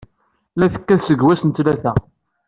[0.59, 1.93] La tekkat seg wass n ttlata.